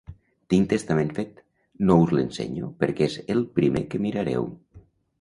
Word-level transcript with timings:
Tinc 0.53 0.69
testament 0.71 1.11
fet, 1.17 1.43
no 1.91 1.99
us 2.07 2.15
l'ensenyo 2.17 2.73
perquè 2.83 3.13
és 3.13 3.21
el 3.37 3.47
primer 3.61 3.89
que 3.93 4.05
mirareu 4.09 4.53